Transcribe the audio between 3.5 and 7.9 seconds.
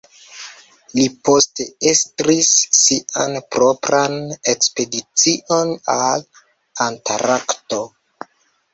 propran ekspedicion al Antarkto.